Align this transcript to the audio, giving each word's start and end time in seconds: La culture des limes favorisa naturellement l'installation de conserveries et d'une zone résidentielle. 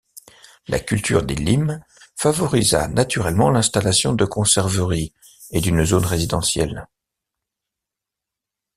La 0.67 0.79
culture 0.79 1.21
des 1.21 1.35
limes 1.35 1.79
favorisa 2.15 2.87
naturellement 2.87 3.51
l'installation 3.51 4.13
de 4.13 4.25
conserveries 4.25 5.13
et 5.51 5.61
d'une 5.61 5.85
zone 5.85 6.05
résidentielle. 6.07 6.87